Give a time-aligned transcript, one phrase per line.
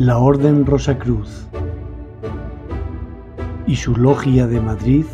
[0.00, 1.46] La Orden Rosacruz
[3.66, 5.04] y su Logia de Madrid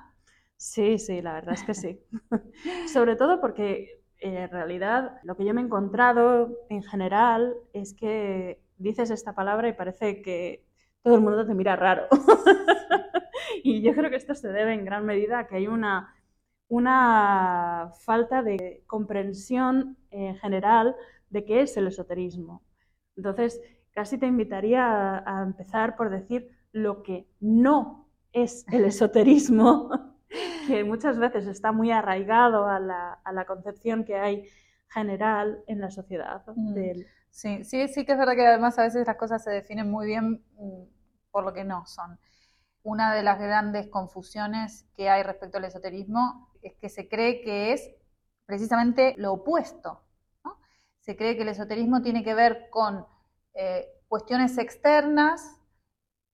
[0.56, 2.00] Sí, sí, la verdad es que sí.
[2.92, 7.94] Sobre todo porque eh, en realidad lo que yo me he encontrado en general es
[7.94, 10.64] que dices esta palabra y parece que
[11.02, 12.06] todo el mundo te mira raro.
[13.62, 16.14] y yo creo que esto se debe en gran medida a que hay una,
[16.68, 20.96] una falta de comprensión en general
[21.30, 22.62] de qué es el esoterismo.
[23.16, 23.60] Entonces,
[23.92, 24.84] casi te invitaría
[25.18, 29.90] a, a empezar por decir lo que no es el esoterismo
[30.66, 34.48] que muchas veces está muy arraigado a la, a la concepción que hay
[34.88, 36.42] general en la sociedad.
[36.54, 36.74] Mm.
[36.74, 37.06] Del...
[37.30, 40.06] Sí, sí, sí que es verdad que además a veces las cosas se definen muy
[40.06, 40.82] bien mm,
[41.30, 42.18] por lo que no son.
[42.82, 47.72] Una de las grandes confusiones que hay respecto al esoterismo es que se cree que
[47.72, 47.90] es
[48.46, 50.02] precisamente lo opuesto.
[50.44, 50.58] ¿no?
[51.00, 53.06] Se cree que el esoterismo tiene que ver con
[53.54, 55.60] eh, cuestiones externas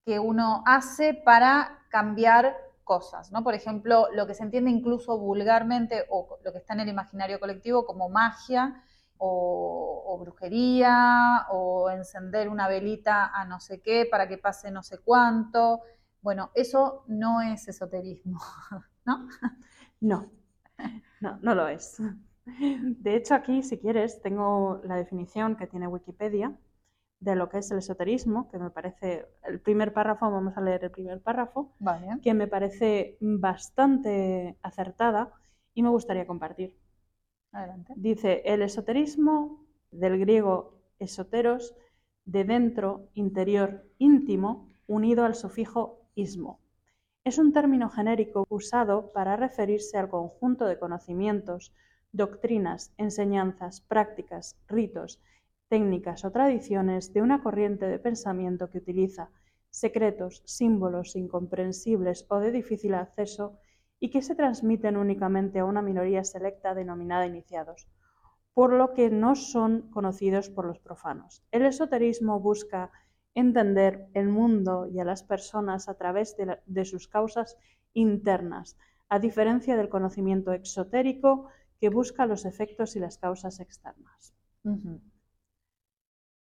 [0.06, 3.44] que uno hace para cambiar cosas, ¿no?
[3.44, 7.40] Por ejemplo, lo que se entiende incluso vulgarmente o lo que está en el imaginario
[7.40, 8.84] colectivo como magia
[9.18, 15.00] o, brujería o encender una velita a no sé qué para que pase no sé
[15.00, 15.82] cuánto.
[16.22, 18.40] Bueno, eso no es esoterismo,
[19.06, 19.28] ¿no?
[20.00, 20.32] No,
[21.20, 21.98] no, no lo es.
[22.46, 26.56] De hecho, aquí, si quieres, tengo la definición que tiene Wikipedia
[27.22, 30.84] de lo que es el esoterismo, que me parece, el primer párrafo, vamos a leer
[30.84, 32.20] el primer párrafo, vale.
[32.22, 35.32] que me parece bastante acertada
[35.76, 36.76] y me gustaría compartir.
[37.52, 37.94] Adelante.
[37.96, 41.76] Dice, el esoterismo, del griego esoteros,
[42.26, 46.60] de dentro, interior, íntimo, unido al sufijo ismo.
[47.24, 51.72] Es un término genérico usado para referirse al conjunto de conocimientos,
[52.12, 55.22] doctrinas, enseñanzas, prácticas, ritos,
[55.72, 59.32] técnicas o tradiciones de una corriente de pensamiento que utiliza
[59.70, 63.58] secretos, símbolos incomprensibles o de difícil acceso
[63.98, 67.88] y que se transmiten únicamente a una minoría selecta denominada iniciados,
[68.54, 71.42] por lo que no son conocidos por los profanos.
[71.52, 72.92] El esoterismo busca
[73.34, 77.58] entender el mundo y a las personas a través de, sus causas
[77.94, 78.78] internas,
[79.08, 81.48] a diferencia del conocimiento exotérico
[81.80, 84.34] que busca los efectos y las causas externas.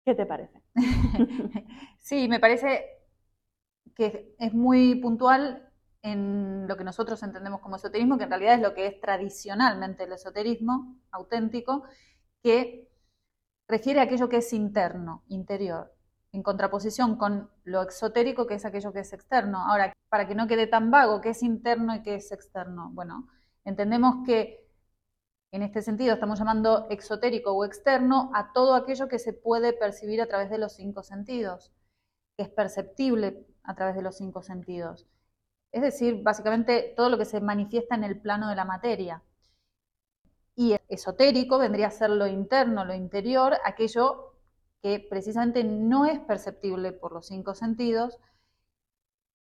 [0.04, 0.62] ¿Qué te parece?
[1.98, 2.84] sí, me parece
[3.94, 5.70] que es muy puntual
[6.02, 10.04] en lo que nosotros entendemos como esoterismo, que en realidad es lo que es tradicionalmente
[10.04, 11.84] el esoterismo auténtico,
[12.42, 12.88] que
[13.68, 15.94] refiere a aquello que es interno, interior,
[16.32, 19.58] en contraposición con lo exotérico, que es aquello que es externo.
[19.66, 22.90] Ahora, para que no quede tan vago, ¿qué es interno y qué es externo?
[22.92, 23.28] Bueno,
[23.64, 24.63] entendemos que
[25.54, 30.20] en este sentido estamos llamando exotérico o externo a todo aquello que se puede percibir
[30.20, 31.72] a través de los cinco sentidos,
[32.36, 35.06] que es perceptible a través de los cinco sentidos.
[35.70, 39.22] Es decir, básicamente todo lo que se manifiesta en el plano de la materia.
[40.56, 44.34] Y esotérico vendría a ser lo interno, lo interior, aquello
[44.82, 48.18] que precisamente no es perceptible por los cinco sentidos,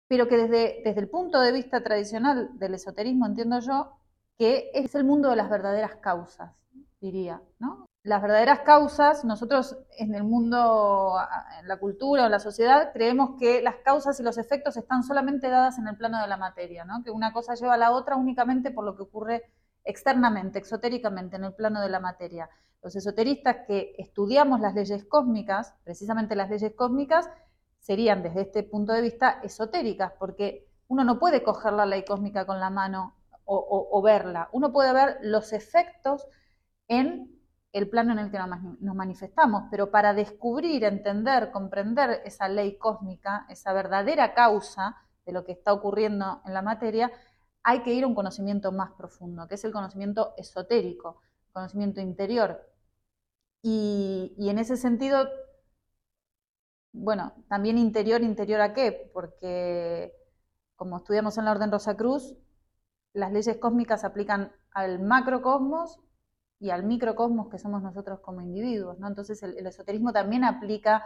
[0.07, 3.98] pero que desde, desde el punto de vista tradicional del esoterismo, entiendo yo,
[4.39, 6.53] que es el mundo de las verdaderas causas,
[7.01, 7.85] diría, ¿no?
[8.03, 11.17] Las verdaderas causas, nosotros en el mundo,
[11.59, 15.49] en la cultura o la sociedad, creemos que las causas y los efectos están solamente
[15.49, 17.03] dadas en el plano de la materia, ¿no?
[17.03, 19.43] Que una cosa lleva a la otra únicamente por lo que ocurre
[19.83, 22.49] externamente, exotéricamente, en el plano de la materia.
[22.81, 27.29] Los esoteristas que estudiamos las leyes cósmicas, precisamente las leyes cósmicas,
[27.79, 32.45] serían desde este punto de vista esotéricas, porque uno no puede coger la ley cósmica
[32.45, 33.18] con la mano
[33.49, 34.49] o, verla.
[34.51, 36.27] Uno puede ver los efectos
[36.87, 37.35] en
[37.71, 38.39] el plano en el que
[38.79, 45.45] nos manifestamos, pero para descubrir, entender, comprender esa ley cósmica, esa verdadera causa de lo
[45.45, 47.11] que está ocurriendo en la materia,
[47.63, 51.21] hay que ir a un conocimiento más profundo, que es el conocimiento esotérico,
[51.51, 52.65] conocimiento interior.
[53.61, 55.27] Y, y, en ese sentido,
[56.93, 59.11] bueno, también interior, interior a qué?
[59.13, 60.13] Porque
[60.75, 62.37] como estudiamos en la Orden Rosacruz,
[63.13, 65.99] las leyes cósmicas se aplican al macrocosmos
[66.59, 69.07] y al microcosmos que somos nosotros como individuos, ¿no?
[69.07, 71.03] Entonces el, esoterismo también aplica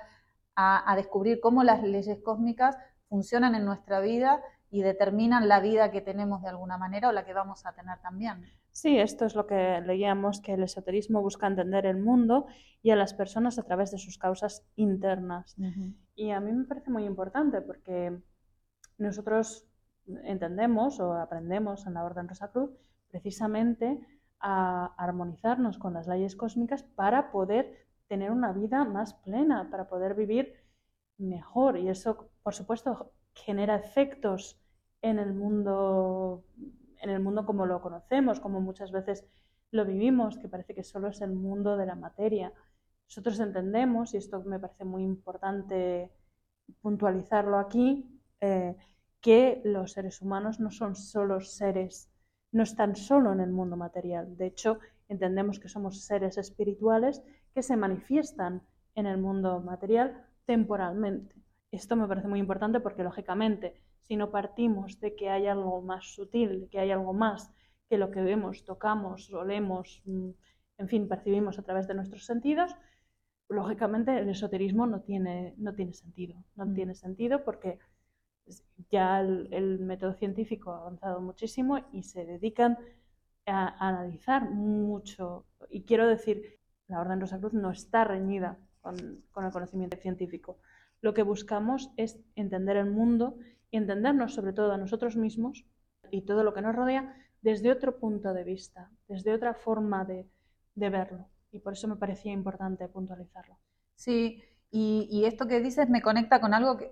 [0.56, 2.78] a, descubrir cómo las leyes cósmicas
[3.08, 7.26] funcionan en nuestra vida y determinan la vida que tenemos de alguna manera o la
[7.26, 8.44] que vamos a tener también.
[8.72, 12.48] Sí, esto es lo que leíamos, que el esoterismo busca entender el mundo
[12.82, 15.56] y a las personas a través de sus causas internas.
[16.16, 18.18] Y a mí me parece muy importante porque
[18.98, 19.68] nosotros
[20.24, 22.72] entendemos o aprendemos en la Orden Rosacruz
[23.10, 24.00] precisamente
[24.40, 30.16] a armonizarnos con las leyes cósmicas para poder tener una vida más plena, para poder
[30.16, 30.54] vivir
[31.18, 31.78] mejor.
[31.78, 34.60] Y eso, por supuesto, genera efectos
[35.02, 36.44] en el mundo,
[37.02, 39.26] en el mundo como lo conocemos, como muchas veces
[39.72, 42.54] lo vivimos, que parece que solo es el mundo de la materia.
[43.08, 46.12] Nosotros entendemos, y esto me parece muy importante
[46.82, 48.76] puntualizarlo aquí, eh,
[49.24, 52.12] que los seres humanos no son solo seres,
[52.52, 54.36] no están solo en el mundo material.
[54.36, 57.24] De hecho, entendemos que somos seres espirituales
[57.54, 58.62] que se manifiestan
[58.96, 61.36] en el mundo material temporalmente.
[61.72, 66.14] Esto me parece muy importante porque, lógicamente, si no partimos de que hay algo más
[66.14, 67.50] sutil, de que hay algo más
[67.90, 70.31] que lo que vemos, tocamos, olemos, mm,
[70.80, 72.75] en fin, percibimos a través de nuestros sentidos,
[73.48, 76.44] lógicamente el esoterismo no tiene, no tiene sentido.
[76.56, 76.74] No mm.
[76.74, 77.80] tiene sentido porque
[78.90, 82.78] ya el, método científico ha avanzado muchísimo y se dedican
[83.45, 85.45] a, analizar mucho.
[85.69, 90.60] Y quiero decir, la Orden Rosacruz no está reñida con, el conocimiento científico.
[91.01, 93.38] Lo que buscamos es entender el mundo
[93.72, 95.66] y entendernos sobre todo a nosotros mismos
[96.12, 100.30] y todo lo que nos rodea desde otro punto de vista, desde otra forma de,
[100.75, 101.28] verlo.
[101.51, 103.57] Y por eso me parecía importante puntualizarlo.
[103.96, 104.42] Sí,
[104.72, 106.92] y, esto que dices me conecta con algo que,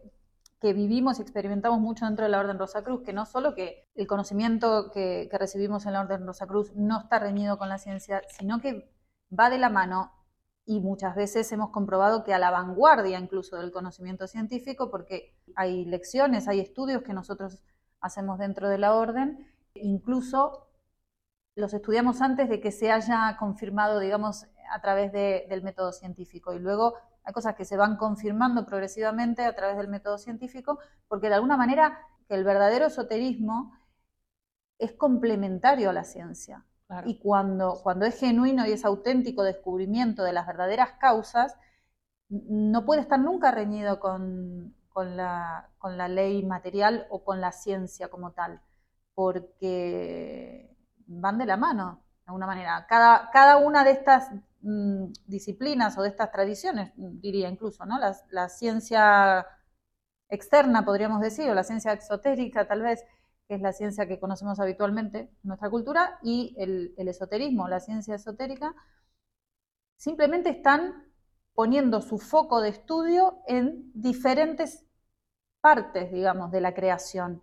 [0.62, 4.06] que vivimos y experimentamos mucho dentro de la Orden Rosacruz, que no solo que el
[4.06, 8.94] conocimiento que, recibimos en la Orden Rosacruz no está reñido con la ciencia, sino que
[9.38, 10.14] va de la mano
[10.64, 15.84] y muchas veces hemos comprobado que a la vanguardia incluso del conocimiento científico, porque hay
[15.86, 17.64] lecciones, hay estudios que nosotros
[18.00, 20.68] hacemos dentro de la orden, incluso
[21.56, 26.54] los estudiamos antes de que se haya confirmado, digamos, a través del método científico.
[26.54, 31.30] Y luego hay cosas que se van confirmando progresivamente a través del método científico, porque
[31.30, 33.74] de alguna manera que el verdadero esoterismo
[34.80, 36.66] es complementario a la ciencia.
[37.06, 41.56] Y cuando, cuando es genuino y es auténtico descubrimiento de las verdaderas causas,
[42.30, 48.10] no puede estar nunca reñido con, la, con la ley material o con la ciencia
[48.10, 48.62] como tal,
[49.14, 50.76] porque
[51.08, 52.86] van de la mano, de alguna manera.
[52.88, 54.32] Cada, cada una de estas
[54.64, 57.98] Mm, disciplinas o de estas tradiciones, diría incluso, ¿no?
[58.30, 59.48] La, ciencia
[60.30, 63.04] externa, podríamos decir, o la ciencia exotérica, tal vez,
[63.48, 68.14] que es la ciencia que conocemos habitualmente en nuestra cultura, y el, esoterismo, la ciencia
[68.16, 68.76] esotérica,
[69.98, 71.12] simplemente están
[71.56, 74.86] poniendo su foco de estudio en diferentes
[75.60, 77.42] partes, digamos, de la creación.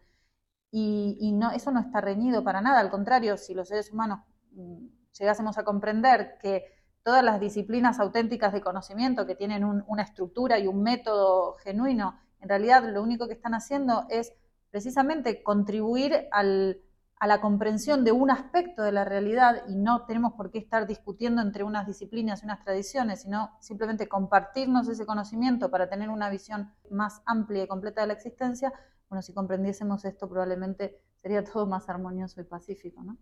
[0.70, 4.20] Y, y, no, eso no está reñido para nada, al contrario, si los seres humanos
[4.52, 4.86] mm,
[5.18, 6.77] llegásemos a comprender que
[7.08, 12.50] todas las disciplinas auténticas de conocimiento que tienen una estructura y un método genuino, en
[12.50, 14.34] realidad lo único que están haciendo es
[14.70, 20.50] precisamente contribuir a la comprensión de un aspecto de la realidad y no tenemos por
[20.50, 25.88] qué estar discutiendo entre unas disciplinas y unas tradiciones, sino simplemente compartirnos ese conocimiento para
[25.88, 28.70] tener una visión más amplia y completa de la existencia.
[29.08, 33.16] Bueno, si comprendiésemos esto probablemente sería todo más armonioso y pacífico, ¿no?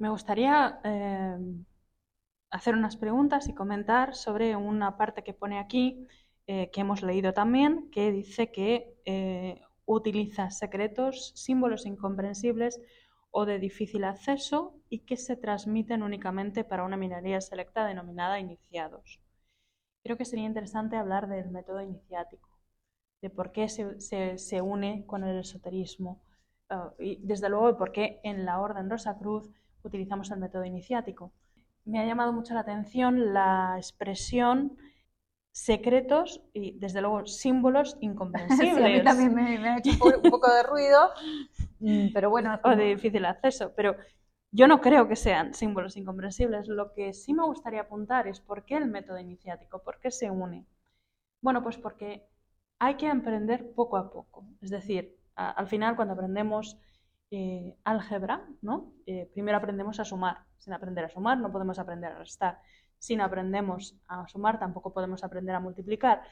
[0.00, 1.36] Me gustaría eh,
[2.50, 6.06] hacer unas preguntas y comentar sobre una parte que pone aquí,
[6.46, 12.80] eh, que hemos leído también, que dice que eh, utiliza secretos, símbolos incomprensibles
[13.30, 19.20] o de difícil acceso y que se transmiten únicamente para una minoría selecta denominada iniciados.
[20.02, 22.48] Creo que sería interesante hablar del método iniciático,
[23.20, 26.22] de por qué se, une con el esoterismo
[26.98, 29.50] y desde luego de por qué en la Orden Rosa Cruz
[29.82, 31.32] utilizamos el método iniciático.
[31.84, 34.76] Me ha llamado mucho la atención la expresión
[35.52, 38.84] secretos y, desde luego, símbolos incomprensibles.
[38.84, 41.10] a mí también me, ha hecho un poco de ruido,
[41.80, 42.58] mm, pero bueno.
[42.64, 43.96] O de difícil acceso, pero
[44.52, 46.68] yo no creo que sean símbolos incomprensibles.
[46.68, 50.30] Lo que sí me gustaría apuntar es por qué el método iniciático, por qué se
[50.30, 50.66] une.
[51.40, 52.26] Bueno, pues porque
[52.78, 54.44] hay que aprender poco a poco.
[54.60, 56.76] Es decir, al final, cuando aprendemos
[57.30, 58.92] eh, álgebra, ¿no?
[59.06, 60.38] Eh, primero aprendemos a sumar.
[60.58, 62.60] Sin aprender a sumar no podemos aprender a restar.
[62.98, 66.22] Sin aprendemos a sumar tampoco podemos aprender a multiplicar.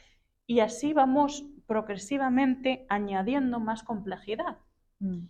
[0.47, 4.59] Y así vamos progresivamente añadiendo más complejidad.
[5.01, 5.29] Mm.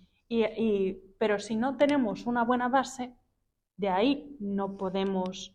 [1.18, 3.14] pero si no tenemos una buena base,
[3.76, 5.54] de ahí no podemos,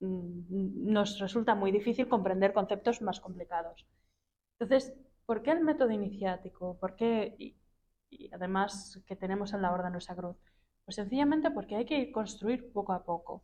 [0.00, 3.86] mm, nos resulta muy difícil comprender conceptos más complicados.
[4.58, 4.94] Entonces,
[5.26, 6.76] ¿por qué el método iniciático?
[6.78, 7.54] ¿Por qué,
[8.18, 10.36] y, además que tenemos en la Orden Rosa Cruz?
[10.84, 13.42] Pues sencillamente porque hay que construir poco a poco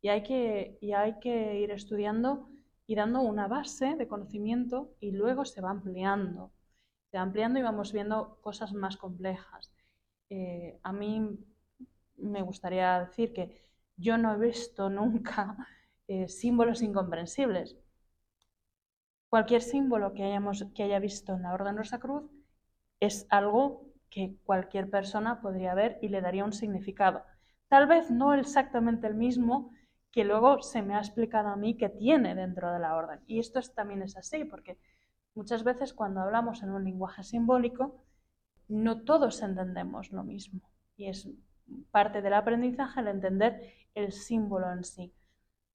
[0.00, 2.48] y hay que, y hay que ir estudiando
[2.86, 6.52] y dando una base de conocimiento y luego se va ampliando.
[7.10, 9.72] Se va ampliando y vamos viendo cosas más complejas.
[10.30, 11.38] Eh, a mí
[12.16, 13.62] me gustaría decir que
[13.96, 15.56] yo no he visto nunca
[16.08, 17.76] eh, símbolos incomprensibles.
[19.28, 22.30] Cualquier símbolo que, hayamos, que haya visto en la Orden Rosa Cruz
[23.00, 27.22] es algo que cualquier persona podría ver y le daría un significado.
[27.68, 29.72] Tal vez no exactamente el mismo
[30.10, 33.20] que luego se me ha explicado a mí que tiene dentro de la orden.
[33.26, 34.78] Y esto también es así, porque
[35.34, 38.04] muchas veces cuando hablamos en un lenguaje simbólico,
[38.68, 40.60] no todos entendemos lo mismo.
[40.98, 41.26] Y es
[41.90, 45.14] parte del aprendizaje el entender el símbolo en sí.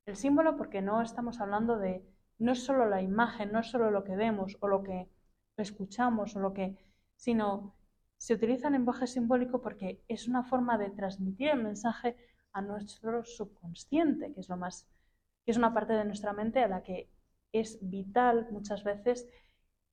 [0.05, 2.05] El símbolo porque no estamos hablando de,
[2.37, 5.09] no solo la imagen, no solo lo que vemos o lo que
[5.57, 6.77] escuchamos o lo que,
[7.15, 7.73] sino
[8.17, 12.15] se utiliza el lenguaje simbólico porque es una forma de transmitir el mensaje
[12.53, 14.87] a nuestro subconsciente, que es lo más,
[15.45, 17.09] que es una parte de nuestra mente a la que
[17.51, 19.27] es vital muchas veces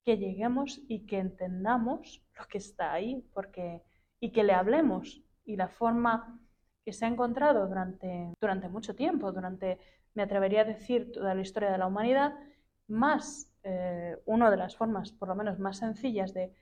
[0.03, 3.83] que lleguemos y que entendamos lo que está ahí, porque
[4.19, 5.21] y que le hablemos.
[5.45, 6.39] Y la forma
[6.83, 9.79] que se ha encontrado durante, durante mucho tiempo, durante,
[10.13, 12.33] me atrevería a decir, toda la historia de la humanidad,
[12.87, 16.53] más eh, una de las formas, por lo menos más sencillas, de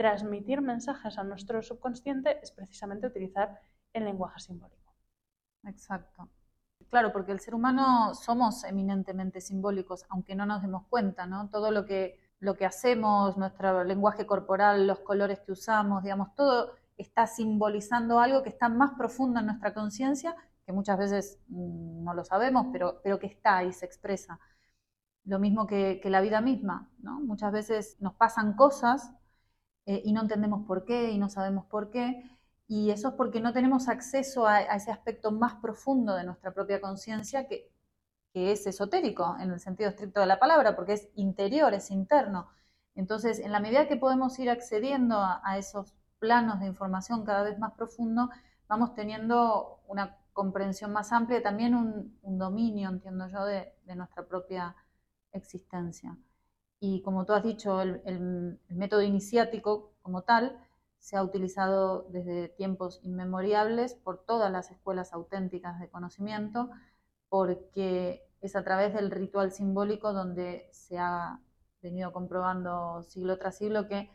[0.00, 3.60] transmitir mensajes a nuestro subconsciente es precisamente utilizar
[3.92, 4.94] el lenguaje simbólico.
[5.66, 6.30] Exacto.
[6.88, 11.50] Claro, porque el ser humano somos eminentemente simbólicos, aunque no nos demos cuenta, ¿no?
[11.50, 16.72] Todo lo que, lo que hacemos, nuestro lenguaje corporal, los colores que usamos, digamos, todo
[16.96, 22.14] está simbolizando algo que está más profundo en nuestra conciencia, que muchas veces mm, no
[22.14, 24.40] lo sabemos, pero, pero que está y se expresa.
[25.24, 27.20] Lo mismo que, la vida misma, ¿no?
[27.20, 29.12] Muchas veces nos pasan cosas
[29.90, 32.22] eh, y no entendemos por qué y no sabemos por qué,
[32.68, 36.80] y eso es porque no tenemos acceso a, ese aspecto más profundo de nuestra propia
[36.80, 37.68] conciencia que,
[38.32, 42.48] es esotérico en el sentido estricto de la palabra, porque es interior, es interno.
[42.94, 47.58] Entonces, en la medida que podemos ir accediendo a, esos planos de información cada vez
[47.58, 48.30] más profundo,
[48.68, 54.76] vamos teniendo una comprensión más amplia y también un, dominio, entiendo yo, de, nuestra propia
[55.32, 56.16] existencia.
[56.80, 60.58] Y como tú has dicho, el método iniciático como tal,
[61.00, 66.70] se ha utilizado desde tiempos inmemoriales por todas las escuelas auténticas de conocimiento,
[67.28, 71.40] porque es a través del ritual simbólico donde se ha
[71.82, 74.10] venido comprobando siglo tras siglo que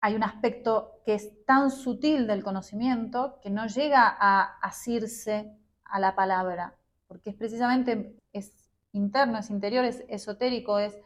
[0.00, 5.52] hay un aspecto que es tan sutil del conocimiento que no llega a asirse
[5.84, 6.76] a la palabra,
[7.06, 10.96] porque es precisamente es interno, es interior, es esotérico, es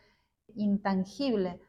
[0.57, 1.61] intangible.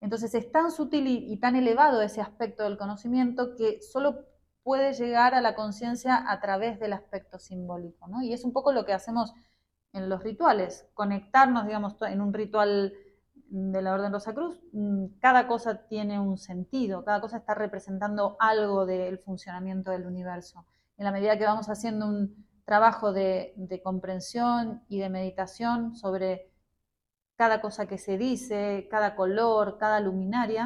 [0.00, 4.24] Entonces es tan sutil y, tan elevado ese aspecto del conocimiento que solo
[4.62, 8.22] puede llegar a la conciencia a través del aspecto simbólico, ¿no?
[8.22, 9.34] Y es un poco lo que hacemos
[9.92, 12.94] en los rituales, conectarnos, digamos, en un ritual
[13.50, 18.36] de la Orden Rosa Cruz, mm, cada cosa tiene un sentido, cada cosa está representando
[18.38, 20.64] algo del funcionamiento del universo.
[20.96, 26.49] En la medida que vamos haciendo un trabajo de comprensión y de meditación sobre
[27.40, 30.64] cada cosa que se dice, cada color, cada luminaria,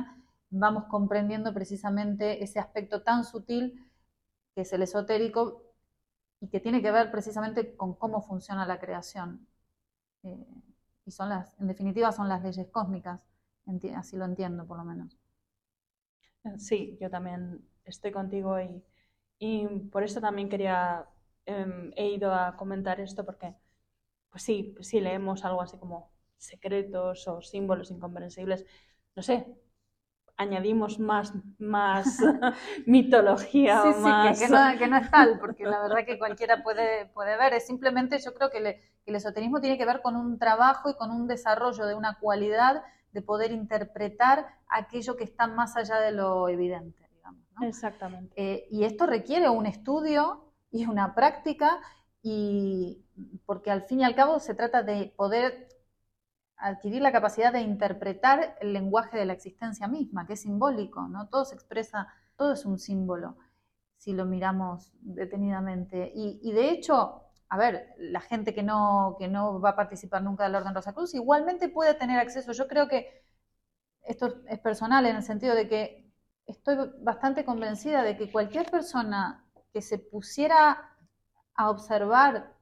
[0.50, 3.64] vamos comprendiendo precisamente ese aspecto tan sutil
[4.54, 5.62] que es el esotérico
[6.40, 9.46] y que tiene que ver precisamente con cómo funciona la creación.
[10.24, 10.46] Eh,
[11.06, 13.22] y son las, en definitiva, son las leyes cósmicas,
[13.96, 15.18] así lo entiendo por lo menos.
[16.58, 18.82] Sí, yo también estoy contigo y,
[19.38, 21.06] y por eso también quería,
[21.46, 23.54] em, he ido a comentar esto porque,
[24.30, 26.10] pues sí, sí leemos algo así como
[26.46, 28.64] secretos o símbolos incomprensibles,
[29.14, 29.46] no sé,
[30.36, 32.18] añadimos más, más
[32.86, 33.82] mitología.
[33.82, 37.36] Sí, sí, Que, no, que, no, es tal, porque la verdad que cualquiera puede, puede
[37.36, 37.54] ver.
[37.54, 41.10] Es simplemente, yo creo que, el esoterismo tiene que ver con un trabajo y con
[41.10, 42.82] un desarrollo de una cualidad
[43.12, 47.44] de poder interpretar aquello que está más allá de lo evidente, digamos.
[47.62, 48.32] Exactamente.
[48.34, 51.80] Eh, y esto requiere un estudio y una práctica,
[52.22, 53.04] y
[53.44, 55.68] porque al fin y al cabo se trata de poder
[56.56, 61.28] adquirir la capacidad de interpretar el lenguaje de la existencia misma, que es simbólico, ¿no?
[61.28, 63.36] Todo se expresa, todo es un símbolo.
[63.96, 66.12] si lo miramos detenidamente.
[66.14, 70.44] Y, de hecho, a ver, la gente que no, que no va a participar nunca
[70.44, 72.52] del Orden Rosacruz igualmente puede tener acceso.
[72.52, 73.24] Yo creo que
[74.02, 76.12] esto es personal en el sentido de que
[76.46, 80.96] estoy bastante convencida de que cualquier persona que se pusiera
[81.54, 82.54] a observar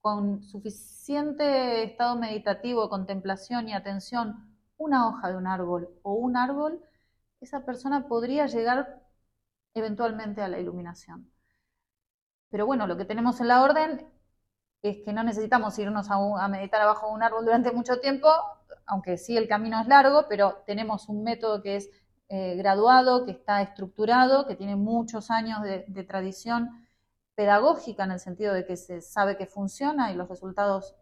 [0.00, 6.80] con suficiente estado meditativo, contemplación y atención una hoja de un árbol o un árbol,
[7.40, 9.02] esa persona podría llegar
[9.74, 11.30] eventualmente a la iluminación.
[12.50, 14.06] Pero bueno, lo que tenemos en la orden
[14.82, 18.28] es que no necesitamos irnos a, meditar abajo de un árbol durante mucho tiempo,
[18.86, 21.90] aunque sí el camino es largo, pero tenemos un método que es
[22.28, 26.88] eh, graduado, que está estructurado, que tiene muchos años de, tradición
[27.40, 30.94] pedagógica en el sentido de que se sabe que funciona y los resultados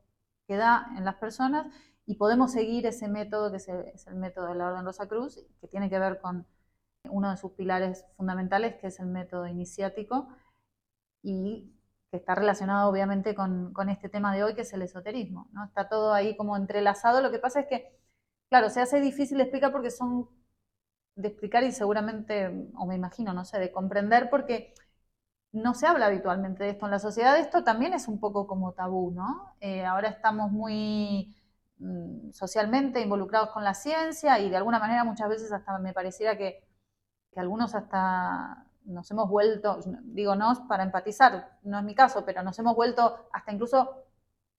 [0.47, 1.67] que da en las personas,
[2.07, 5.67] y podemos seguir ese método que es el, método de la Orden Rosa Cruz, que
[5.67, 6.47] tiene que ver con
[7.11, 10.29] uno de sus pilares fundamentales, que es el método iniciático,
[11.23, 11.75] y
[12.13, 15.49] que está relacionado obviamente con, este tema de hoy, que es el esoterismo.
[15.51, 15.65] ¿no?
[15.65, 17.21] Está todo ahí como entrelazado.
[17.21, 17.99] Lo que pasa es que,
[18.49, 20.29] claro, se hace difícil explicar porque son
[21.17, 24.73] de explicar y seguramente, o me imagino, no sé, de comprender porque
[25.53, 27.39] no se habla habitualmente de esto en la sociedad.
[27.39, 29.55] Esto también es un poco como tabú, ¿no?
[29.61, 31.35] Eh, ahora estamos muy
[31.79, 36.37] mm, socialmente involucrados con la ciencia y de alguna manera muchas veces hasta me pareciera
[36.37, 36.65] que,
[37.33, 42.43] que algunos hasta nos hemos vuelto, digo no para empatizar, no es mi caso, pero
[42.43, 44.05] nos hemos vuelto hasta incluso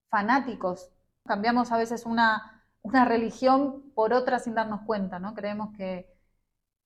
[0.10, 0.91] fanáticos.
[1.25, 5.34] Cambiamos a veces una, una religión por otra sin darnos cuenta, ¿no?
[5.34, 6.18] Creemos que,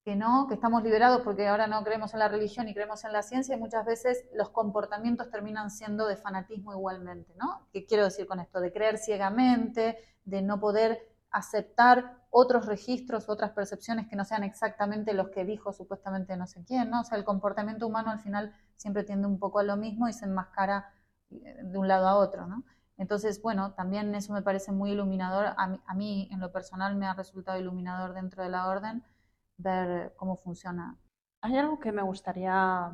[0.04, 3.14] que no, que estamos liberados porque ahora no creemos en la religión y creemos en
[3.14, 7.68] la ciencia y muchas veces los comportamientos terminan siendo de fanatismo igualmente, ¿no?
[7.72, 8.60] ¿Qué quiero decir con esto?
[8.60, 15.14] De creer ciegamente, de no poder aceptar otros registros, otras percepciones que no sean exactamente
[15.14, 17.02] los que dijo supuestamente no sé quién, ¿no?
[17.02, 20.14] O sea, el comportamiento humano al final siempre tiende un poco a lo mismo y
[20.14, 20.92] se enmascara
[21.32, 22.66] eh, de un lado a otro, ¿no?
[22.98, 25.48] Entonces, bueno, también eso me parece muy iluminador.
[25.58, 29.04] A mí, en lo personal, me ha resultado iluminador dentro de la orden
[29.58, 30.98] ver cómo funciona.
[31.42, 32.92] Hay algo que me gustaría,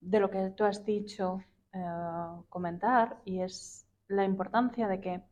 [0.00, 1.84] de lo que tú has dicho, eh,
[2.48, 5.22] comentar y es la importancia de que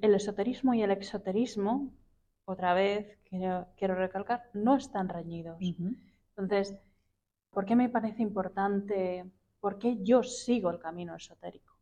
[0.00, 1.92] el esoterismo y el exoterismo
[2.44, 5.58] otra vez, quiero, recalcar, no están reñidos.
[5.60, 6.74] Entonces,
[7.50, 9.30] ¿por qué me parece importante?
[9.60, 11.76] ¿Por qué yo sigo el camino esotérico?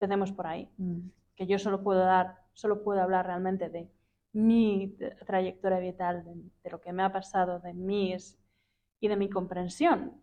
[0.00, 0.68] Empecemos por ahí.
[0.78, 1.10] Mm.
[1.36, 3.88] Que yo solo puedo dar, solo puedo hablar realmente de
[4.32, 8.16] mi trayectoria vital, de, lo que me ha pasado, de mí
[9.00, 10.20] y de mi comprensión,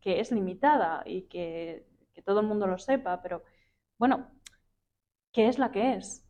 [0.00, 3.42] que es limitada y que, que todo el mundo lo sepa, pero
[3.98, 4.30] bueno,
[5.32, 6.26] ¿qué es la que es?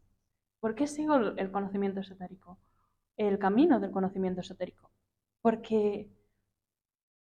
[0.60, 2.58] ¿Por qué sigo el conocimiento esotérico?
[3.16, 4.90] El camino del conocimiento esotérico.
[5.40, 6.10] Porque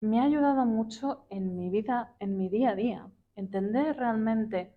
[0.01, 3.11] me ha ayudado mucho en mi vida, en mi día a día.
[3.35, 4.75] Entender realmente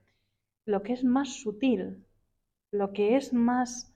[0.66, 2.06] lo que es más sutil,
[2.72, 3.89] lo que es más...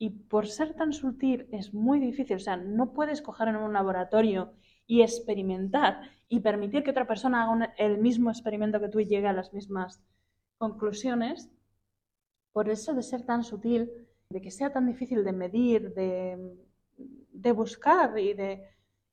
[0.00, 2.36] Y por ser tan sutil es muy difícil.
[2.36, 4.54] O sea, no puedes coger en un laboratorio
[4.86, 9.28] y experimentar y permitir que otra persona haga el mismo experimento que tú y llegue
[9.28, 10.02] a las mismas
[10.58, 11.50] conclusiones
[12.52, 13.90] por eso de ser tan sutil,
[14.28, 18.62] de que sea tan difícil de medir, de, buscar y de,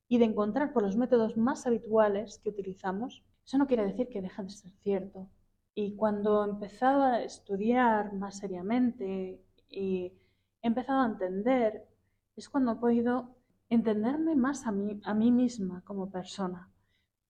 [0.08, 4.22] y de encontrar por los métodos más habituales que utilizamos, eso no quiere decir que
[4.22, 5.30] deje de ser cierto.
[5.74, 10.14] Y cuando he empezado a estudiar más seriamente y
[10.62, 11.88] he empezado a entender,
[12.36, 13.36] es cuando he podido
[13.70, 16.70] entenderme más a mí, a mí misma como persona.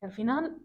[0.01, 0.61] Y al final,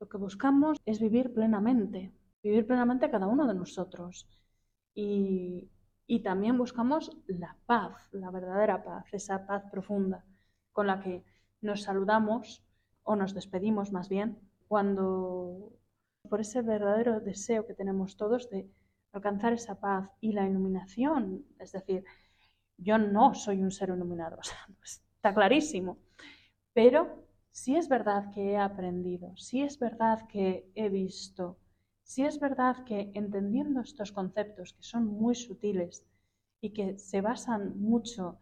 [0.00, 4.28] lo que buscamos es vivir plenamente, vivir plenamente cada uno de nosotros
[4.94, 5.70] y,
[6.24, 10.24] también buscamos la paz, la verdadera paz, esa paz profunda
[10.72, 11.24] con la que
[11.60, 12.64] nos saludamos
[13.02, 15.72] o nos despedimos más bien cuando
[16.28, 18.68] por ese verdadero deseo que tenemos todos de
[19.18, 22.04] alcanzar esa paz y la iluminación, es decir,
[22.76, 24.38] yo no soy un ser iluminado,
[25.16, 25.98] está clarísimo,
[26.72, 31.58] pero sí es verdad que he aprendido, sí es verdad que he visto,
[32.02, 36.06] si es verdad que entendiendo estos conceptos que son muy sutiles
[36.60, 38.40] y que se basan mucho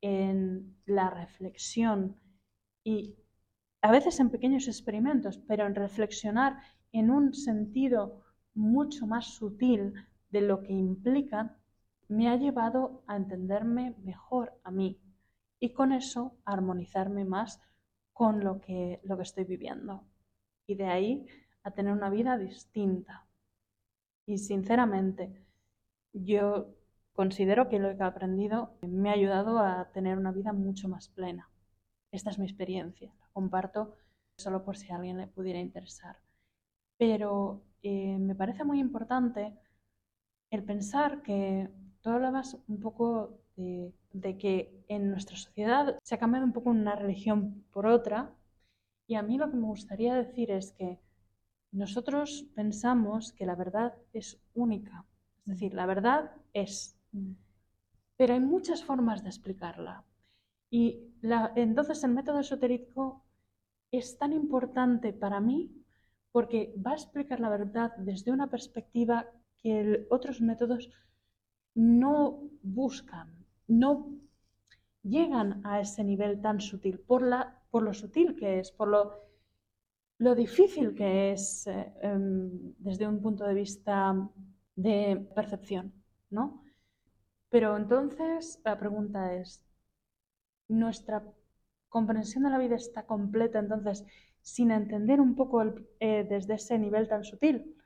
[0.00, 2.16] en la reflexión
[2.84, 3.16] y
[3.82, 6.58] a veces en pequeños experimentos, pero en reflexionar
[6.92, 8.22] en un sentido
[8.54, 9.94] mucho más sutil
[10.30, 11.56] de lo que implican,
[12.08, 15.00] me ha llevado a entenderme mejor a mí
[15.60, 17.60] y con eso armonizarme más
[18.12, 20.04] con lo que, lo que estoy viviendo.
[20.66, 21.26] Y de ahí
[21.62, 23.26] a tener una vida distinta.
[24.26, 25.44] Y sinceramente,
[26.12, 26.74] yo
[27.12, 31.08] considero que lo que he aprendido me ha ayudado a tener una vida mucho más
[31.08, 31.50] plena.
[32.10, 33.96] Esta es mi experiencia, la comparto
[34.36, 36.16] solo por si a alguien le pudiera interesar.
[36.96, 39.58] Pero eh, me parece muy importante
[40.50, 46.18] el pensar que tú hablabas un poco de, de, que en nuestra sociedad se ha
[46.18, 48.34] cambiado un poco una religión por otra.
[49.06, 51.00] Y a mí lo que me gustaría decir es que
[51.72, 55.04] nosotros pensamos que la verdad es única,
[55.40, 56.96] es decir, la verdad es,
[58.16, 60.04] pero hay muchas formas de explicarla.
[60.70, 63.24] Y la, entonces el método esotérico
[63.90, 65.70] es tan importante para mí
[66.32, 69.26] porque va a explicar la verdad desde una perspectiva
[69.62, 70.90] que otros métodos
[71.74, 73.28] no buscan,
[73.66, 74.18] no
[75.02, 80.34] llegan a ese nivel tan sutil, por, la, por lo sutil que es, por lo,
[80.34, 84.14] difícil que es eh, em, desde un punto de vista
[84.74, 85.92] de percepción,
[86.30, 86.62] ¿no?
[87.50, 89.64] Pero entonces la pregunta es,
[90.68, 91.24] ¿nuestra
[91.88, 94.04] comprensión de la vida está completa entonces
[94.42, 95.62] sin entender un poco
[96.00, 97.77] eh, desde ese nivel tan sutil?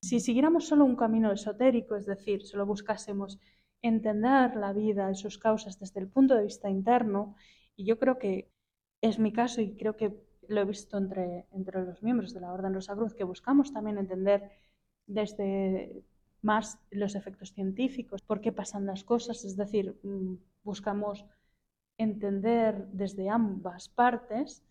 [0.00, 3.38] Si siguiéramos solo un camino esotérico, es decir, solo buscásemos
[3.82, 7.34] entender la vida y sus causas desde el punto de vista interno,
[7.76, 8.50] y yo creo que
[9.00, 10.16] es mi caso y creo que
[10.48, 13.98] lo he visto entre, entre los miembros de la Orden Rosa Cruz, que buscamos también
[13.98, 14.50] entender
[15.06, 16.04] desde
[16.42, 21.24] más los efectos científicos, por qué pasan las cosas, es decir, mm, buscamos
[21.98, 24.62] entender desde ambas partes,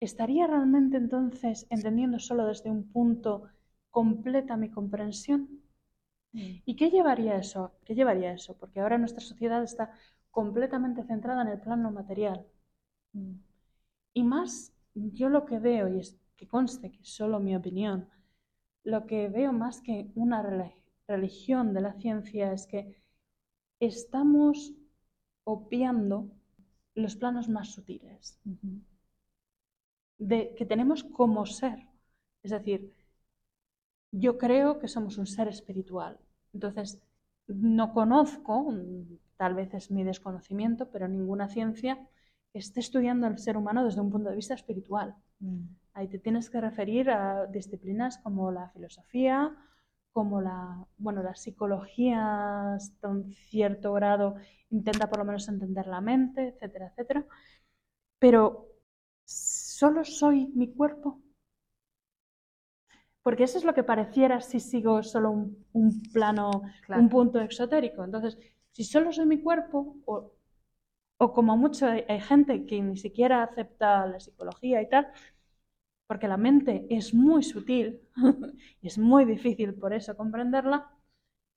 [0.00, 3.48] ¿estaría realmente entonces entendiendo solo desde un punto
[3.90, 5.62] completa mi comprensión?
[6.32, 6.62] Mm.
[6.64, 7.72] ¿Y qué llevaría eso?
[7.84, 8.56] ¿Qué llevaría eso?
[8.56, 9.92] Porque ahora nuestra sociedad está
[10.30, 12.46] completamente centrada en el plano material.
[13.12, 13.34] Mm.
[14.14, 18.08] Y más, yo lo que veo, y es que conste que es solo mi opinión,
[18.84, 20.42] lo que veo más que una
[21.06, 23.02] religión de la ciencia es que
[23.78, 24.72] estamos
[25.44, 26.30] obviando
[26.94, 28.40] los planos más sutiles
[30.18, 31.86] de, que tenemos como ser.
[32.42, 32.92] Es decir,
[34.12, 36.18] yo creo que somos un ser espiritual.
[36.52, 37.00] Entonces,
[37.46, 38.72] no conozco,
[39.36, 41.98] tal vez es mi desconocimiento, pero ninguna ciencia
[42.52, 45.14] esté estudiando al ser humano desde un punto de vista espiritual.
[45.40, 45.62] Mm.
[45.94, 49.56] Ahí te tienes que referir a disciplinas como la filosofía,
[50.12, 54.34] como la, bueno, la psicología hasta un cierto grado
[54.70, 57.26] intenta por lo menos entender la mente, etcétera, etcétera.
[58.18, 58.66] Pero
[59.24, 61.20] solo soy mi cuerpo.
[63.22, 65.30] Porque eso es lo que pareciera si sigo solo
[65.72, 68.02] un, plano, un punto exotérico.
[68.02, 68.38] Entonces,
[68.72, 70.32] si solo soy mi cuerpo, o,
[71.18, 75.08] o como mucho hay, gente que ni siquiera acepta la psicología y tal,
[76.06, 78.00] porque la mente es muy sutil
[78.82, 80.90] y es muy difícil por eso comprenderla,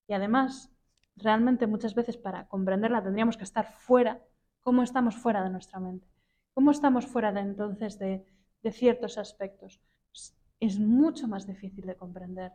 [0.07, 0.69] y además,
[1.15, 4.21] realmente muchas veces para comprenderla tendríamos que estar fuera,
[4.61, 6.07] ¿cómo estamos fuera de nuestra mente?
[6.53, 8.25] ¿Cómo estamos fuera de entonces de,
[8.61, 9.79] de ciertos aspectos?
[10.65, 12.51] Es mucho más difícil de comprender.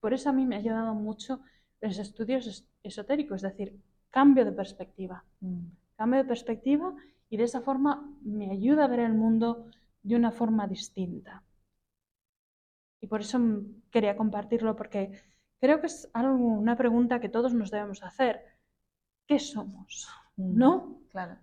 [0.00, 1.40] Por eso a mí me ha ayudado mucho
[1.80, 3.68] los estudios esotéricos, es decir,
[4.10, 5.24] cambio de perspectiva.
[5.40, 5.66] Mm
[6.02, 6.94] cambio de perspectiva
[7.30, 9.66] y de esa forma me ayuda a ver el mundo
[10.02, 11.44] de una forma distinta.
[13.00, 13.38] Y por eso
[13.88, 15.12] quería compartirlo porque
[15.60, 18.44] creo que es algo, una pregunta que todos nos debemos hacer.
[19.28, 20.08] ¿Qué somos?
[20.36, 20.98] ¿No?
[21.10, 21.36] Claro.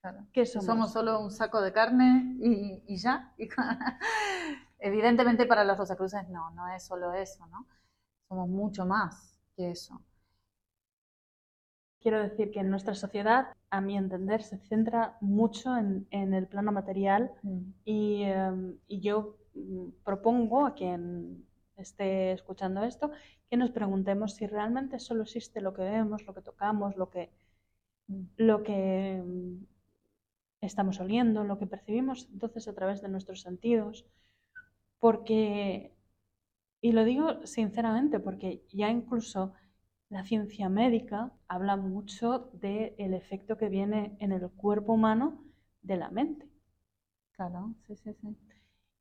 [0.00, 0.26] claro.
[0.32, 0.66] ¿Qué somos?
[0.66, 3.34] Somos solo un saco de carne y, y ya.
[4.78, 7.66] Evidentemente para las Rosacruces no, no es solo eso, ¿no?
[8.28, 10.00] Somos mucho más que eso.
[12.00, 16.70] Quiero decir que en nuestra sociedad, a mi entender, se centra mucho en, el plano
[16.70, 17.58] material mm.
[17.86, 21.44] em, y, yo mm, propongo a quien
[21.76, 23.10] esté escuchando esto
[23.50, 27.32] que nos preguntemos si realmente solo existe lo que vemos, lo que tocamos, lo que,
[28.06, 28.22] mm.
[28.36, 29.22] lo que
[30.60, 34.06] estamos oliendo, lo que percibimos entonces a través de nuestros sentidos.
[35.00, 35.92] Porque,
[36.80, 39.54] y lo digo sinceramente, porque ya incluso
[40.10, 45.44] la ciencia médica habla mucho del efecto que viene en el cuerpo humano
[45.82, 46.46] de la mente.
[47.32, 48.36] Claro, sí, sí, sí.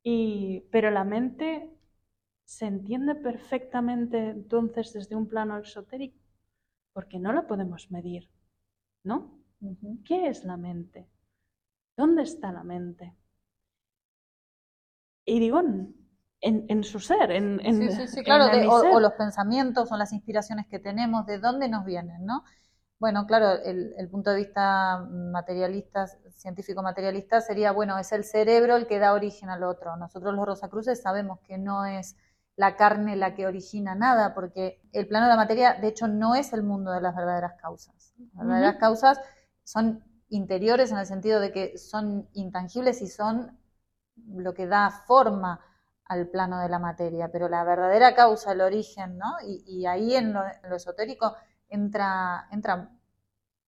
[0.04, 1.70] Y, pero la mente
[2.46, 6.20] se entiende perfectamente entonces desde un plano esotérico,
[6.94, 8.30] porque no la podemos medir,
[9.04, 9.40] ¿no?
[10.06, 11.08] ¿Qué es la mente?
[11.98, 13.14] ¿Dónde está la mente?
[15.30, 15.62] Y digo,
[16.40, 20.80] en, su ser, en, sí, sí, sí, claro, o, los pensamientos o las inspiraciones que
[20.80, 22.44] tenemos, de dónde nos vienen, ¿no?
[22.98, 28.78] Bueno, claro, el, el punto de vista materialista, científico materialista, sería, bueno, es el cerebro
[28.78, 29.98] el que da origen al otro.
[29.98, 32.16] Nosotros los Rosacruces sabemos que no es
[32.56, 36.36] la carne la que origina nada, porque el plano de la materia, de hecho, no
[36.36, 38.16] es el mundo de las verdaderas causas.
[38.34, 39.20] Las verdaderas causas
[39.64, 43.60] son interiores en el sentido de que son intangibles y son
[44.28, 45.60] lo que da forma
[46.06, 49.36] al plano de la materia, pero la verdadera causa, el origen, ¿no?
[49.44, 50.44] Y, ahí en lo,
[50.76, 51.36] esotérico
[51.68, 52.90] entra, entra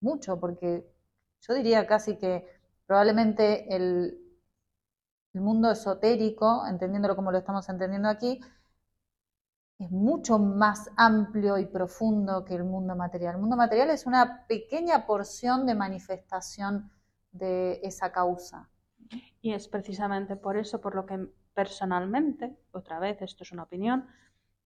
[0.02, 0.90] mucho, porque
[1.42, 2.48] yo diría casi que
[2.86, 4.18] probablemente el,
[5.34, 8.40] el mundo esotérico, entendiéndolo como lo estamos entendiendo aquí,
[9.80, 13.36] es mucho más amplio y profundo que el mundo material.
[13.36, 16.92] El mundo material es una pequeña porción de manifestación
[17.32, 18.70] de esa causa.
[19.42, 24.08] Y es precisamente por eso por lo que personalmente, otra vez, esto es una opinión,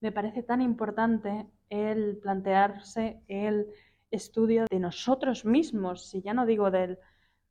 [0.00, 3.68] me parece tan importante el plantearse el
[4.10, 6.98] estudio de nosotros mismos, si ya no digo de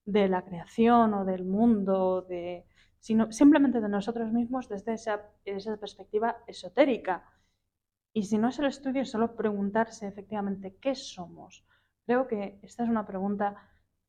[0.06, 2.28] la creación o del mundo,
[3.00, 7.30] sino simplemente de nosotros mismos desde esa, esa perspectiva esotérica.
[8.14, 11.66] Y si no es el estudio, solo preguntarse efectivamente qué somos.
[12.06, 13.56] Creo que esta es una pregunta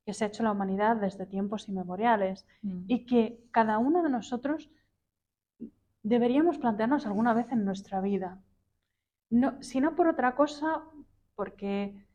[0.04, 2.84] que se ha hecho la humanidad desde tiempos inmemoriales mm.
[2.88, 4.70] y que cada uno de nosotros
[6.02, 8.42] deberíamos plantearnos alguna vez en nuestra vida.
[9.30, 10.82] No, si no por otra cosa,
[11.34, 12.06] porque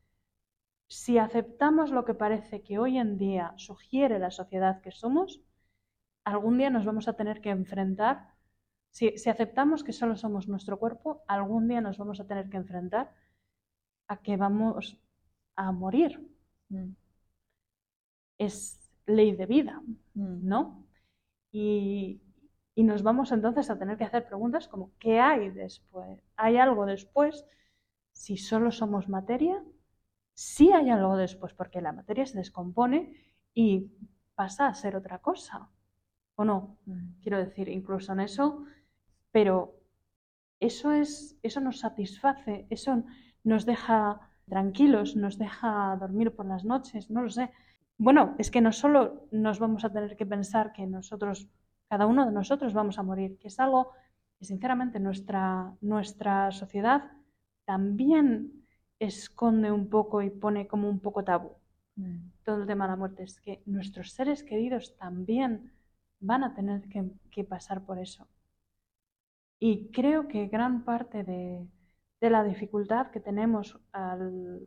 [0.87, 5.41] si aceptamos lo que parece que hoy en día sugiere la sociedad que somos,
[6.23, 8.35] algún día nos vamos a tener que enfrentar,
[8.91, 12.57] si, si aceptamos que solo somos nuestro cuerpo, algún día nos vamos a tener que
[12.57, 13.11] enfrentar
[14.07, 14.99] a que vamos
[15.55, 16.31] a morir.
[16.69, 16.93] Mm
[18.39, 19.83] es ley de vida,
[20.15, 20.47] mm.
[20.47, 20.87] ¿no?
[21.51, 22.21] Y,
[22.77, 26.23] nos vamos entonces a tener que hacer preguntas como, ¿qué hay después?
[26.37, 27.45] ¿Hay algo después?
[28.13, 29.61] Si solo somos materia,
[30.33, 33.13] sí hay algo después, porque la materia se descompone
[33.53, 33.91] y
[34.33, 35.69] pasa a ser otra cosa,
[36.35, 36.77] ¿o no?
[36.85, 37.19] Mm.
[37.21, 38.63] Quiero decir, incluso en eso,
[39.31, 39.75] pero
[40.61, 43.03] eso, es, eso nos satisface, eso
[43.43, 47.51] nos deja tranquilos, nos deja dormir por las noches, no lo sé
[47.99, 51.49] bueno, es que no solo nos vamos a tener que pensar que nosotros,
[51.89, 53.91] cada uno de nosotros vamos a morir, que es algo
[54.37, 57.11] que sinceramente nuestra, nuestra sociedad
[57.65, 58.65] también
[58.99, 61.51] esconde un poco y pone como un poco tabú.
[61.97, 62.29] Mm.
[62.43, 65.73] Todo el tema de la muerte es que nuestros seres queridos también
[66.21, 68.27] van a tener que, que pasar por eso.
[69.59, 71.67] Y creo que gran parte de,
[72.21, 74.65] de la dificultad que tenemos al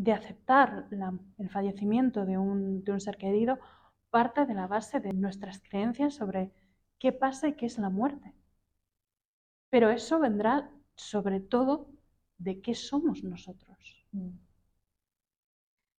[0.00, 0.86] de aceptar
[1.36, 3.58] el fallecimiento de un, ser querido
[4.08, 6.54] parte de la base de nuestras creencias sobre
[6.98, 8.34] qué pasa y qué es la muerte.
[9.68, 11.90] Pero eso vendrá sobre todo
[12.38, 14.06] de qué somos nosotros.
[14.12, 14.30] Mm.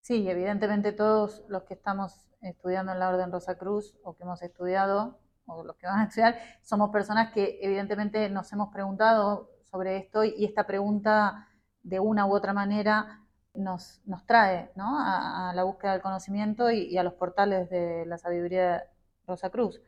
[0.01, 4.41] Sí, evidentemente todos los que estamos estudiando en la Orden Rosa Cruz o que hemos
[4.41, 9.99] estudiado o los que van a estudiar, somos personas que evidentemente nos hemos preguntado sobre
[9.99, 11.49] esto y esta pregunta
[11.83, 13.20] de una u otra manera
[13.55, 18.73] nos, nos trae a, la búsqueda del conocimiento y, a los portales de la sabiduría
[18.73, 18.83] de
[19.27, 19.81] Rosa Cruz.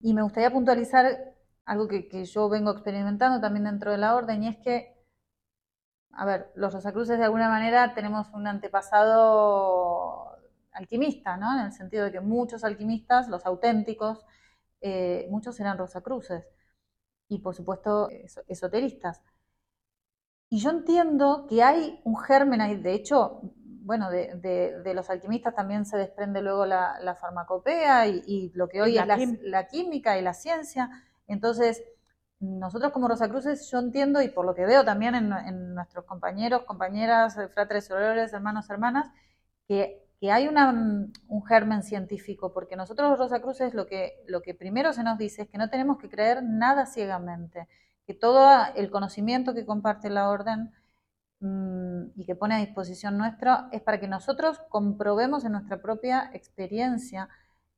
[0.00, 1.34] Y me gustaría puntualizar
[1.64, 4.96] algo que, yo vengo experimentando también dentro de la orden, y es que,
[6.12, 10.36] a ver, los Rosacruces de alguna manera tenemos un antepasado
[10.72, 11.58] alquimista, ¿no?
[11.58, 14.24] En el sentido de que muchos alquimistas, los auténticos,
[14.80, 16.48] eh, muchos eran Rosacruces
[17.28, 18.08] y por supuesto
[18.48, 19.22] esoteristas.
[20.52, 23.40] Y yo entiendo que hay un germen ahí, de hecho,
[23.82, 29.06] bueno, de, los alquimistas también se desprende luego la, farmacopea y, lo que hoy es
[29.42, 30.90] la, química y la ciencia.
[31.28, 31.80] Entonces,
[32.40, 37.38] nosotros como Rosacruces, yo entiendo, y por lo que veo también en, nuestros compañeros, compañeras,
[37.54, 39.08] fratres, sorores, hermanos, hermanas,
[39.68, 45.04] que, hay un germen científico, porque nosotros los Rosacruces lo que, lo que primero se
[45.04, 47.68] nos dice es que no tenemos que creer nada ciegamente
[48.10, 48.42] que todo
[48.74, 50.72] el conocimiento que comparte la orden
[51.38, 56.28] mm, y que pone a disposición nuestro es para que nosotros comprobemos en nuestra propia
[56.34, 57.28] experiencia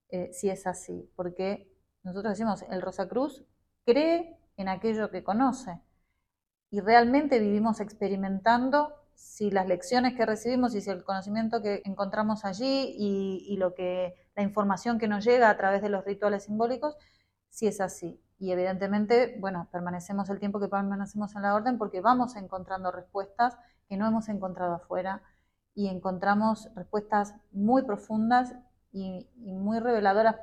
[0.08, 1.70] eh, si es así, porque
[2.02, 3.44] nosotros decimos, el Rosacruz
[3.84, 5.82] cree en aquello que conoce
[6.70, 12.46] y realmente vivimos experimentando si las lecciones que recibimos y si el conocimiento que encontramos
[12.46, 16.44] allí y, y lo que la información que nos llega a través de los rituales
[16.44, 16.96] simbólicos,
[17.50, 22.00] si es así y evidentemente, bueno, permanecemos el tiempo que permanecemos en la orden porque
[22.00, 23.56] vamos encontrando respuestas
[23.88, 25.22] que no hemos encontrado afuera
[25.76, 28.52] y encontramos respuestas muy profundas
[28.90, 30.34] y, muy reveladoras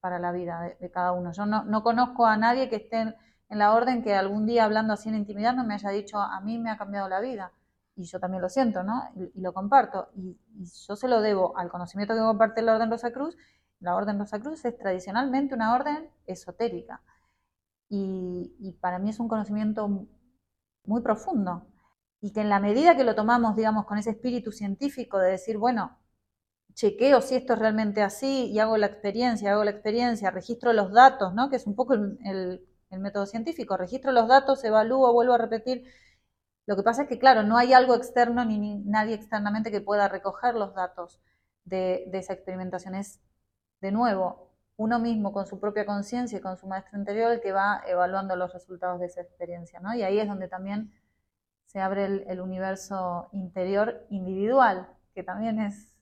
[0.00, 1.32] para la vida de, cada uno.
[1.32, 3.14] Yo no, conozco a nadie que esté en,
[3.50, 6.58] la orden que algún día hablando así en intimidad no me haya dicho a mí
[6.58, 7.52] me ha cambiado la vida.
[7.96, 9.02] Y yo también lo siento, ¿no?
[9.14, 10.08] Y, lo comparto.
[10.16, 13.36] Y, y, yo se lo debo al conocimiento que comparte la Orden Rosa Cruz.
[13.78, 17.02] La Orden Rosa Cruz es tradicionalmente una orden esotérica
[17.94, 20.08] y, para mí es un conocimiento
[20.84, 21.66] muy profundo
[22.22, 25.58] y que en la medida que lo tomamos, digamos, con ese espíritu científico de decir,
[25.58, 25.98] bueno,
[26.74, 30.92] chequeo si esto es realmente así y hago la experiencia, hago la experiencia, registro los
[30.92, 31.50] datos, ¿no?
[31.50, 35.84] que es un poco el, método científico, registro los datos, evalúo, vuelvo a repetir.
[36.66, 40.08] Lo que pasa es que, claro, no hay algo externo ni, nadie externamente que pueda
[40.08, 41.20] recoger los datos
[41.64, 42.94] de, de esa experimentación.
[42.94, 43.20] Es,
[43.80, 47.52] de nuevo, uno mismo con su propia conciencia y con su maestro interior el que
[47.52, 49.94] va evaluando los resultados de esa experiencia, ¿no?
[49.94, 50.92] Y ahí es donde también
[51.66, 55.96] se abre el, universo interior individual, que también es...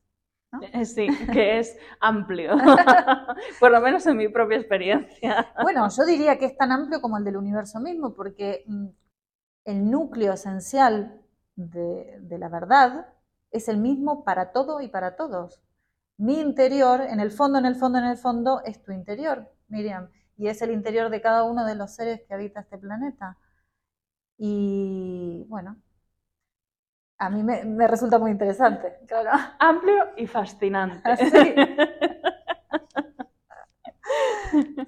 [0.73, 2.57] Eh, sí, que es amplio,
[3.61, 5.53] por lo menos en mi propia experiencia.
[5.63, 8.87] Bueno, yo diría que es tan amplio como el del universo mismo, porque mm,
[9.67, 11.21] el núcleo esencial
[11.55, 13.07] de, de la verdad
[13.53, 15.61] es el mismo para todo y para todos
[16.21, 20.11] mi interior, en el fondo, en el fondo, en el fondo, es tu interior, Miriam,
[20.37, 23.39] y es el interior de cada uno de los seres que habita este planeta.
[24.37, 25.81] Y bueno,
[27.17, 28.99] a mí me, resulta muy interesante.
[29.07, 29.31] Claro.
[29.59, 31.11] Amplio y fascinante.